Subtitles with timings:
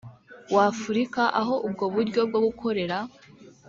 [0.53, 2.97] w afurika aho ubwo buryo bwo gukorera